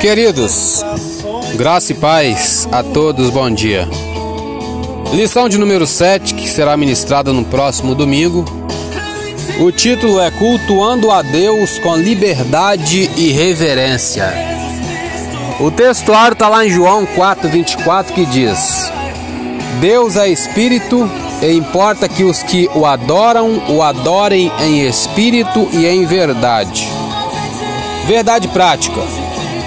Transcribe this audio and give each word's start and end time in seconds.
Queridos, 0.00 0.82
graça 1.56 1.92
e 1.92 1.94
paz 1.94 2.66
a 2.72 2.82
todos, 2.82 3.28
bom 3.28 3.50
dia. 3.50 3.86
Lição 5.12 5.46
de 5.46 5.58
número 5.58 5.86
7, 5.86 6.32
que 6.32 6.48
será 6.48 6.74
ministrada 6.74 7.34
no 7.34 7.44
próximo 7.44 7.94
domingo. 7.94 8.46
O 9.60 9.70
título 9.70 10.18
é 10.18 10.30
Cultuando 10.30 11.10
a 11.10 11.20
Deus 11.20 11.78
com 11.80 11.96
Liberdade 11.96 13.10
e 13.14 13.30
Reverência. 13.30 14.32
O 15.60 15.70
textuário 15.70 16.32
está 16.32 16.48
lá 16.48 16.64
em 16.64 16.70
João 16.70 17.06
4,24 17.06 18.14
que 18.14 18.24
diz: 18.24 18.90
Deus 19.82 20.16
é 20.16 20.28
Espírito 20.28 21.10
e 21.42 21.52
importa 21.52 22.08
que 22.08 22.24
os 22.24 22.42
que 22.42 22.70
o 22.74 22.86
adoram 22.86 23.62
o 23.68 23.82
adorem 23.82 24.50
em 24.62 24.86
espírito 24.86 25.68
e 25.74 25.84
em 25.84 26.06
verdade. 26.06 26.88
Verdade 28.06 28.48
prática. 28.48 29.19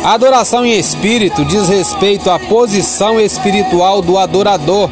A 0.04 0.14
adoração 0.16 0.66
em 0.66 0.78
espírito 0.78 1.46
diz 1.46 1.70
respeito 1.70 2.30
à 2.30 2.38
posição 2.38 3.22
espiritual 3.22 4.02
do 4.02 4.18
adorador. 4.18 4.90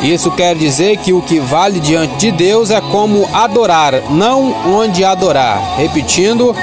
Isso 0.00 0.30
quer 0.30 0.54
dizer 0.54 0.98
que 0.98 1.12
o 1.12 1.20
que 1.20 1.40
vale 1.40 1.80
diante 1.80 2.14
de 2.18 2.30
Deus 2.30 2.70
é 2.70 2.80
como 2.80 3.28
adorar, 3.34 3.94
não 4.10 4.54
onde 4.72 5.04
adorar. 5.04 5.76
Repetindo, 5.76 6.54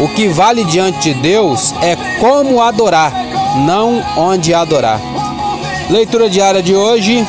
o 0.00 0.08
que 0.08 0.26
vale 0.26 0.64
diante 0.64 0.98
de 0.98 1.14
Deus 1.14 1.72
é 1.80 1.96
como 2.18 2.60
adorar, 2.60 3.12
não 3.64 4.02
onde 4.16 4.52
adorar. 4.52 5.00
Leitura 5.88 6.28
diária 6.28 6.60
de 6.60 6.74
hoje, 6.74 7.24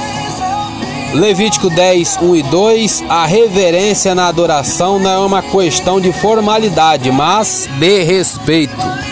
Levítico 1.13 1.69
10, 1.69 2.17
1 2.23 2.35
e 2.37 2.43
2. 2.43 3.03
A 3.07 3.27
reverência 3.27 4.15
na 4.15 4.27
adoração 4.27 4.97
não 4.97 5.11
é 5.11 5.19
uma 5.19 5.43
questão 5.43 6.01
de 6.01 6.11
formalidade, 6.11 7.11
mas 7.11 7.69
de 7.77 8.01
respeito. 8.01 9.10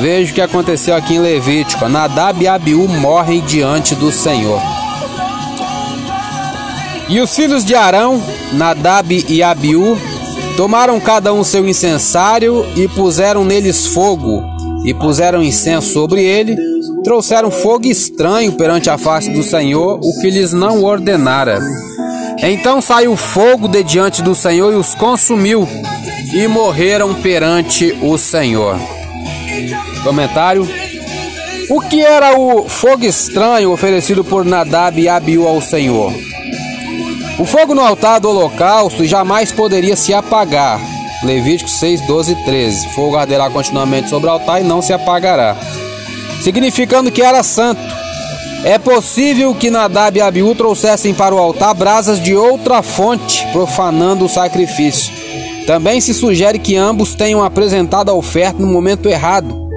Veja 0.00 0.30
o 0.30 0.34
que 0.34 0.40
aconteceu 0.40 0.94
aqui 0.94 1.14
em 1.14 1.20
Levítico. 1.20 1.88
Nadab 1.88 2.42
e 2.42 2.46
Abiú 2.46 2.86
morrem 2.86 3.40
diante 3.40 3.94
do 3.94 4.12
Senhor. 4.12 4.60
E 7.08 7.20
os 7.20 7.34
filhos 7.34 7.64
de 7.64 7.74
Arão, 7.74 8.20
Nadab 8.52 9.24
e 9.28 9.42
Abiú, 9.42 9.96
tomaram 10.56 10.98
cada 10.98 11.32
um 11.32 11.44
seu 11.44 11.66
incensário 11.66 12.66
e 12.74 12.88
puseram 12.88 13.44
neles 13.44 13.86
fogo, 13.86 14.42
e 14.84 14.92
puseram 14.92 15.42
incenso 15.42 15.92
sobre 15.92 16.24
ele, 16.24 16.56
trouxeram 17.04 17.50
fogo 17.50 17.86
estranho 17.86 18.52
perante 18.52 18.90
a 18.90 18.98
face 18.98 19.30
do 19.30 19.42
Senhor, 19.42 20.00
o 20.02 20.20
que 20.20 20.30
lhes 20.30 20.52
não 20.52 20.82
ordenara. 20.82 21.60
Então 22.42 22.80
saiu 22.80 23.16
fogo 23.16 23.68
de 23.68 23.82
diante 23.82 24.20
do 24.20 24.34
Senhor 24.34 24.72
e 24.72 24.76
os 24.76 24.94
consumiu, 24.94 25.68
e 26.34 26.48
morreram 26.48 27.14
perante 27.14 27.96
o 28.02 28.18
Senhor. 28.18 28.95
Comentário: 30.02 30.68
O 31.70 31.80
que 31.80 32.02
era 32.02 32.38
o 32.38 32.68
fogo 32.68 33.04
estranho 33.04 33.72
oferecido 33.72 34.24
por 34.24 34.44
Nadab 34.44 35.00
e 35.00 35.08
Abiú 35.08 35.46
ao 35.46 35.60
Senhor? 35.60 36.12
O 37.38 37.44
fogo 37.44 37.74
no 37.74 37.82
altar 37.82 38.18
do 38.18 38.30
holocausto 38.30 39.04
jamais 39.04 39.52
poderia 39.52 39.94
se 39.94 40.14
apagar. 40.14 40.80
Levítico 41.22 41.68
6, 41.68 42.06
12 42.06 42.32
e 42.32 42.44
13. 42.44 42.88
Fogo 42.88 43.16
arderá 43.16 43.50
continuamente 43.50 44.08
sobre 44.08 44.28
o 44.28 44.32
altar 44.32 44.60
e 44.60 44.64
não 44.64 44.80
se 44.80 44.92
apagará. 44.92 45.56
Significando 46.40 47.10
que 47.10 47.22
era 47.22 47.42
santo. 47.42 47.80
É 48.64 48.78
possível 48.78 49.54
que 49.54 49.70
Nadab 49.70 50.18
e 50.18 50.22
Abiú 50.22 50.54
trouxessem 50.54 51.14
para 51.14 51.34
o 51.34 51.38
altar 51.38 51.74
brasas 51.74 52.20
de 52.20 52.34
outra 52.34 52.82
fonte, 52.82 53.46
profanando 53.52 54.24
o 54.24 54.28
sacrifício. 54.28 55.12
Também 55.66 56.00
se 56.00 56.14
sugere 56.14 56.60
que 56.60 56.76
ambos 56.76 57.16
tenham 57.16 57.42
apresentado 57.42 58.08
a 58.08 58.14
oferta 58.14 58.62
no 58.62 58.68
momento 58.68 59.08
errado. 59.08 59.68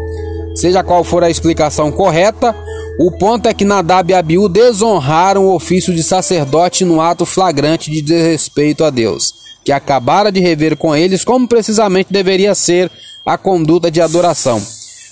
Seja 0.53 0.83
qual 0.83 1.03
for 1.03 1.23
a 1.23 1.31
explicação 1.31 1.91
correta, 1.91 2.55
o 2.99 3.11
ponto 3.11 3.47
é 3.47 3.53
que 3.53 3.65
Nadab 3.65 4.11
e 4.11 4.13
Abiú 4.13 4.47
desonraram 4.47 5.45
o 5.45 5.55
ofício 5.55 5.93
de 5.93 6.03
sacerdote 6.03 6.85
no 6.85 7.01
ato 7.01 7.25
flagrante 7.25 7.89
de 7.89 8.03
desrespeito 8.03 8.83
a 8.83 8.91
Deus, 8.91 9.33
que 9.65 9.71
acabara 9.71 10.31
de 10.31 10.39
rever 10.39 10.77
com 10.77 10.95
eles 10.95 11.23
como 11.23 11.47
precisamente 11.47 12.13
deveria 12.13 12.53
ser 12.53 12.91
a 13.25 13.35
conduta 13.35 13.89
de 13.89 13.99
adoração. 13.99 14.61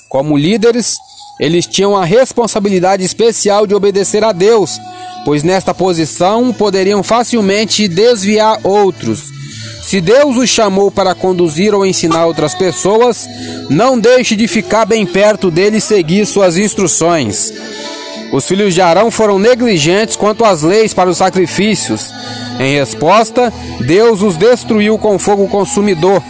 Como 0.10 0.38
líderes, 0.38 0.98
eles 1.40 1.66
tinham 1.66 1.96
a 1.96 2.06
responsabilidade 2.06 3.04
especial 3.04 3.66
de 3.66 3.74
obedecer 3.74 4.24
a 4.24 4.32
Deus, 4.32 4.80
pois 5.26 5.42
nesta 5.42 5.74
posição 5.74 6.54
poderiam 6.54 7.02
facilmente 7.02 7.88
desviar 7.88 8.60
outros 8.64 9.38
se 9.88 10.02
Deus 10.02 10.36
os 10.36 10.50
chamou 10.50 10.92
para 10.92 11.16
conduzir 11.16 11.74
ou 11.74 11.86
ensinar 11.86 12.26
outras 12.26 12.54
pessoas, 12.54 13.26
não 13.70 13.98
deixe 13.98 14.36
de 14.36 14.46
ficar 14.46 14.84
bem 14.84 15.06
perto 15.06 15.50
dele 15.50 15.78
e 15.78 15.82
seguir 15.82 16.26
suas 16.26 16.58
instruções. 16.58 17.54
Os 18.34 18.46
filhos 18.46 18.74
de 18.74 18.82
Arão 18.82 19.10
foram 19.10 19.40
negligentes 19.40 20.18
quanto 20.18 20.44
às 20.44 20.62
leis 20.62 20.94
para 20.94 21.10
os 21.10 21.20
sacrifícios. 21.20 22.12
Em 22.60 22.74
resposta, 22.74 23.54
Deus 23.80 24.22
os 24.22 24.36
destruiu 24.36 24.98
com 24.98 25.18
fogo 25.18 25.48
consumidor. 25.48 26.22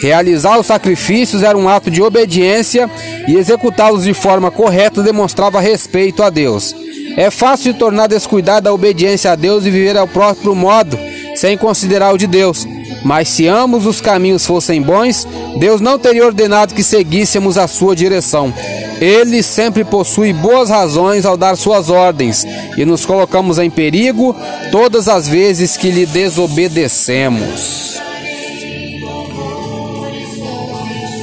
Realizar 0.00 0.60
os 0.60 0.66
sacrifícios 0.66 1.42
era 1.42 1.58
um 1.58 1.68
ato 1.68 1.90
de 1.90 2.00
obediência 2.00 2.88
e 3.26 3.34
executá-los 3.34 4.04
de 4.04 4.14
forma 4.14 4.52
correta 4.52 5.02
demonstrava 5.02 5.58
respeito 5.58 6.22
a 6.22 6.30
Deus. 6.30 6.76
É 7.16 7.28
fácil 7.28 7.72
se 7.72 7.78
tornar 7.80 8.06
descuidado 8.06 8.66
da 8.66 8.72
obediência 8.72 9.32
a 9.32 9.34
Deus 9.34 9.66
e 9.66 9.70
viver 9.70 9.96
ao 9.96 10.06
próprio 10.06 10.54
modo, 10.54 10.96
sem 11.34 11.58
considerar 11.58 12.14
o 12.14 12.16
de 12.16 12.28
Deus. 12.28 12.64
Mas 13.04 13.28
se 13.28 13.46
ambos 13.46 13.86
os 13.86 14.00
caminhos 14.00 14.46
fossem 14.46 14.82
bons, 14.82 15.26
Deus 15.56 15.80
não 15.80 15.98
teria 15.98 16.26
ordenado 16.26 16.74
que 16.74 16.82
seguíssemos 16.82 17.56
a 17.56 17.66
sua 17.66 17.96
direção. 17.96 18.52
Ele 19.00 19.42
sempre 19.42 19.84
possui 19.84 20.32
boas 20.32 20.68
razões 20.68 21.24
ao 21.24 21.36
dar 21.36 21.56
suas 21.56 21.88
ordens 21.88 22.44
e 22.76 22.84
nos 22.84 23.06
colocamos 23.06 23.58
em 23.58 23.70
perigo 23.70 24.36
todas 24.70 25.08
as 25.08 25.26
vezes 25.26 25.76
que 25.76 25.90
lhe 25.90 26.04
desobedecemos. 26.04 27.98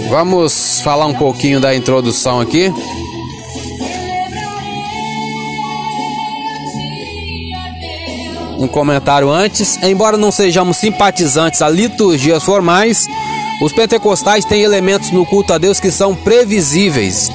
Vamos 0.09 0.81
falar 0.81 1.05
um 1.05 1.13
pouquinho 1.13 1.59
da 1.59 1.75
introdução 1.75 2.39
aqui. 2.39 2.71
Um 8.57 8.67
comentário 8.67 9.29
antes. 9.29 9.81
Embora 9.83 10.17
não 10.17 10.31
sejamos 10.31 10.77
simpatizantes 10.77 11.61
a 11.61 11.69
liturgias 11.69 12.43
formais, 12.43 13.05
os 13.61 13.71
pentecostais 13.73 14.45
têm 14.45 14.61
elementos 14.61 15.11
no 15.11 15.25
culto 15.25 15.53
a 15.53 15.57
Deus 15.57 15.79
que 15.79 15.91
são 15.91 16.15
previsíveis. 16.15 17.29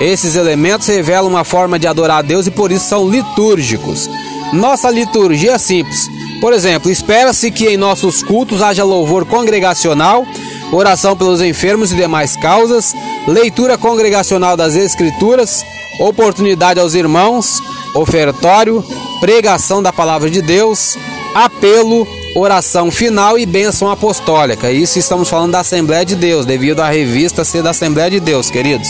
Esses 0.00 0.34
elementos 0.34 0.86
revelam 0.86 1.28
uma 1.28 1.44
forma 1.44 1.78
de 1.78 1.86
adorar 1.86 2.18
a 2.18 2.22
Deus 2.22 2.46
e 2.46 2.50
por 2.50 2.72
isso 2.72 2.86
são 2.86 3.08
litúrgicos. 3.08 4.10
Nossa 4.52 4.90
liturgia 4.90 5.52
é 5.52 5.58
simples. 5.58 6.08
Por 6.40 6.52
exemplo, 6.52 6.90
espera-se 6.90 7.50
que 7.50 7.68
em 7.68 7.76
nossos 7.76 8.22
cultos 8.22 8.60
haja 8.60 8.84
louvor 8.84 9.24
congregacional, 9.24 10.26
oração 10.72 11.16
pelos 11.16 11.40
enfermos 11.40 11.92
e 11.92 11.96
demais 11.96 12.36
causas, 12.36 12.94
leitura 13.26 13.78
congregacional 13.78 14.56
das 14.56 14.74
Escrituras, 14.74 15.64
oportunidade 15.98 16.80
aos 16.80 16.94
irmãos, 16.94 17.60
ofertório, 17.94 18.84
pregação 19.20 19.82
da 19.82 19.92
palavra 19.92 20.30
de 20.30 20.42
Deus, 20.42 20.96
apelo, 21.34 22.06
oração 22.34 22.90
final 22.90 23.38
e 23.38 23.46
bênção 23.46 23.90
apostólica. 23.90 24.70
Isso 24.70 24.98
estamos 24.98 25.28
falando 25.28 25.52
da 25.52 25.60
Assembleia 25.60 26.04
de 26.04 26.16
Deus, 26.16 26.44
devido 26.44 26.80
à 26.80 26.90
revista 26.90 27.44
ser 27.44 27.62
da 27.62 27.70
Assembleia 27.70 28.10
de 28.10 28.20
Deus, 28.20 28.50
queridos. 28.50 28.88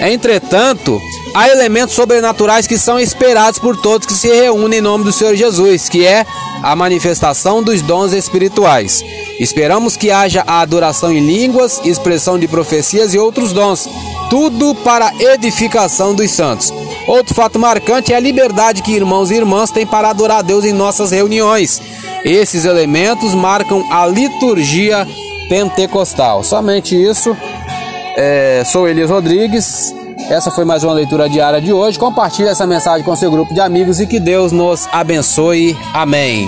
Entretanto, 0.00 1.00
há 1.34 1.48
elementos 1.48 1.94
sobrenaturais 1.94 2.66
que 2.66 2.78
são 2.78 3.00
esperados 3.00 3.58
por 3.58 3.76
todos 3.76 4.06
que 4.06 4.12
se 4.12 4.28
reúnem 4.28 4.78
em 4.78 4.82
nome 4.82 5.04
do 5.04 5.12
Senhor 5.12 5.34
Jesus, 5.34 5.88
que 5.88 6.06
é 6.06 6.24
a 6.62 6.76
manifestação 6.76 7.62
dos 7.62 7.82
dons 7.82 8.12
espirituais. 8.12 9.02
Esperamos 9.40 9.96
que 9.96 10.10
haja 10.10 10.44
a 10.46 10.60
adoração 10.60 11.12
em 11.12 11.20
línguas, 11.20 11.80
expressão 11.84 12.38
de 12.38 12.46
profecias 12.46 13.12
e 13.12 13.18
outros 13.18 13.52
dons, 13.52 13.88
tudo 14.30 14.74
para 14.76 15.12
edificação 15.20 16.14
dos 16.14 16.30
santos. 16.30 16.72
Outro 17.08 17.34
fato 17.34 17.58
marcante 17.58 18.12
é 18.12 18.16
a 18.16 18.20
liberdade 18.20 18.82
que 18.82 18.92
irmãos 18.92 19.30
e 19.30 19.34
irmãs 19.34 19.70
têm 19.70 19.86
para 19.86 20.10
adorar 20.10 20.38
a 20.38 20.42
Deus 20.42 20.64
em 20.64 20.74
nossas 20.74 21.10
reuniões. 21.10 21.80
Esses 22.22 22.66
elementos 22.66 23.32
marcam 23.34 23.82
a 23.90 24.06
liturgia 24.06 25.08
pentecostal. 25.48 26.44
Somente 26.44 26.94
isso. 26.94 27.34
É, 28.14 28.62
sou 28.66 28.86
Elias 28.86 29.08
Rodrigues. 29.08 29.94
Essa 30.28 30.50
foi 30.50 30.66
mais 30.66 30.84
uma 30.84 30.92
leitura 30.92 31.30
diária 31.30 31.60
de 31.62 31.72
hoje. 31.72 31.98
Compartilhe 31.98 32.48
essa 32.48 32.66
mensagem 32.66 33.02
com 33.02 33.16
seu 33.16 33.30
grupo 33.30 33.54
de 33.54 33.60
amigos 33.60 33.98
e 34.00 34.06
que 34.06 34.20
Deus 34.20 34.52
nos 34.52 34.86
abençoe. 34.92 35.74
Amém. 35.94 36.46